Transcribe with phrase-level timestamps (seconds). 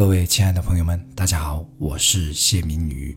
[0.00, 3.14] 各位亲爱的朋友们，大家好，我是谢明宇，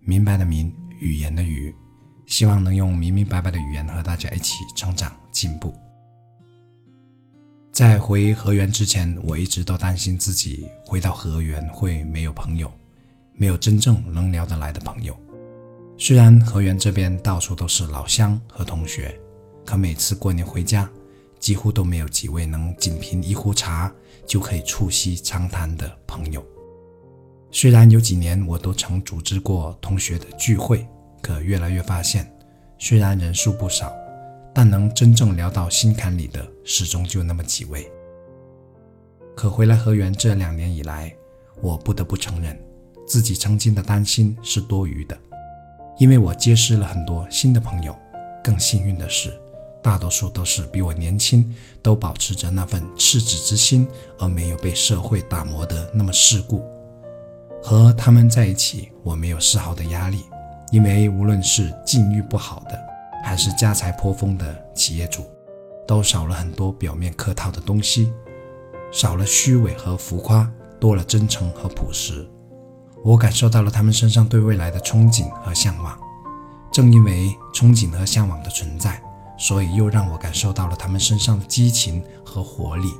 [0.00, 1.72] 明白的明，语言的语，
[2.26, 5.72] 希望能用明明白白的语言和大家一起成长进步。
[7.70, 12.68] 在回河源之前，我一直都担心自己回到河源会没有朋友，
[13.34, 15.16] 没有真正能聊得来的朋友。
[15.96, 19.16] 虽然河源这边到处都是老乡和同学，
[19.64, 20.90] 可每次过年回家，
[21.40, 23.92] 几乎都没有几位能仅凭一壶茶
[24.26, 26.44] 就可以促膝长谈的朋友。
[27.50, 30.86] 虽然有几年我都曾组织过同学的聚会，
[31.20, 32.30] 可越来越发现，
[32.78, 33.92] 虽然人数不少，
[34.54, 37.90] 但能真正聊到心坎里的始终就那么几位。
[39.34, 41.12] 可回来河源这两年以来，
[41.62, 42.56] 我不得不承认，
[43.06, 45.18] 自己曾经的担心是多余的。
[45.98, 47.96] 因为我结识了很多新的朋友，
[48.44, 49.32] 更幸运的是，
[49.82, 56.62] 大多数都是比我年轻，都保持着那份赤子之心，而没有被社会打磨的那么世故。
[57.62, 60.24] 和他们在一起，我没有丝毫的压力，
[60.70, 62.78] 因为无论是境遇不好的，
[63.24, 65.24] 还是家财颇丰的企业主，
[65.86, 68.12] 都少了很多表面客套的东西，
[68.92, 72.26] 少了虚伪和浮夸，多了真诚和朴实。
[73.02, 75.98] 我感受到了他们身上对未来的憧憬和向往，
[76.70, 79.02] 正因为憧憬和向往的存在，
[79.40, 82.92] 所以又让我感受到了他们身上的激情和活力。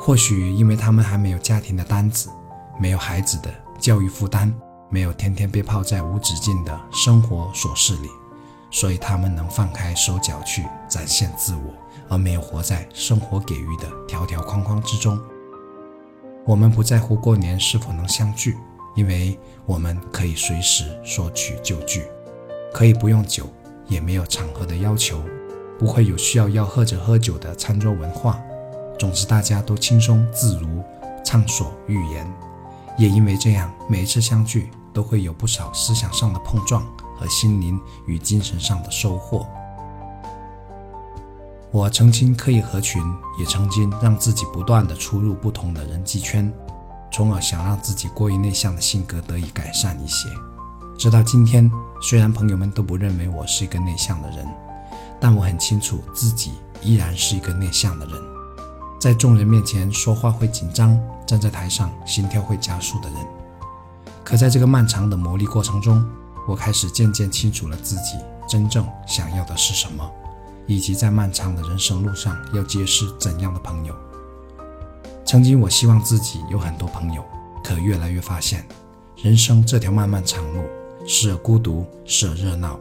[0.00, 2.30] 或许因为他们还没有家庭的担子，
[2.80, 4.52] 没有孩子的教育负担，
[4.88, 8.08] 没有天天被泡在无止境的生活琐事里，
[8.70, 11.74] 所以他们能放开手脚去展现自我，
[12.08, 15.20] 而没有活在生活给予的条条框框之中。
[16.46, 18.56] 我们不在乎过年是否能相聚。
[18.96, 22.04] 因为我们可以随时说聚就聚，
[22.74, 23.48] 可以不用酒，
[23.90, 25.22] 也没有场合的要求，
[25.78, 28.40] 不会有需要要喝着喝酒的餐桌文化。
[28.98, 30.82] 总之，大家都轻松自如，
[31.22, 32.26] 畅所欲言。
[32.96, 36.82] 也因为这样，每一次相聚都会有不少思想上的碰撞
[37.18, 39.46] 和心灵与精神上的收获。
[41.70, 43.02] 我曾经刻意合群，
[43.38, 46.52] 也曾经让自己不断的出入不同的人际圈。
[47.12, 50.28] 从而想让自己过于内向的性格得以改善一些。
[50.96, 51.68] 直到今天，
[52.00, 54.46] 虽然朋友们都不认为我是一个内向的人，
[55.20, 56.52] 但我很清楚自己
[56.82, 58.14] 依然是一个内向的人，
[58.98, 63.18] 在众人面前说话会紧张，站在台上心跳会加速的人。
[64.24, 66.02] 可在这个漫长的磨砺过程中，
[66.48, 68.16] 我开始渐渐清楚了自己
[68.48, 70.10] 真正想要的是什么，
[70.66, 73.94] 以及在漫长的人生路上要结识怎样的朋友。
[75.26, 77.22] 曾经我希望自己有很多朋友，
[77.62, 78.66] 可越来越发现，
[79.16, 80.64] 人生这条漫漫长路，
[81.06, 82.78] 时而孤独，时而热闹。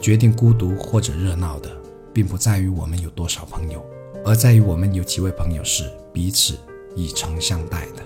[0.00, 1.70] 决定孤独或者热闹的，
[2.12, 3.84] 并不在于我们有多少朋友，
[4.24, 6.54] 而在于我们有几位朋友是彼此
[6.96, 8.02] 以诚相待的。